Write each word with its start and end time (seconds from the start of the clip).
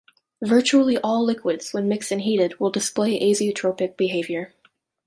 Virtually 0.41 0.97
all 0.97 1.23
liquids, 1.23 1.73
when 1.75 1.87
mixed 1.87 2.11
and 2.11 2.21
heated, 2.21 2.59
will 2.59 2.71
display 2.71 3.19
azeotropic 3.19 3.97
behaviour. 3.97 4.51